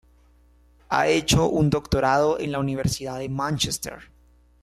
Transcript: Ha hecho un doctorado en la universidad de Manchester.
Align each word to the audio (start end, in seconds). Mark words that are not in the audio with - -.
Ha 0.89 1.09
hecho 1.09 1.45
un 1.47 1.69
doctorado 1.69 2.39
en 2.39 2.51
la 2.51 2.57
universidad 2.57 3.19
de 3.19 3.29
Manchester. 3.29 4.09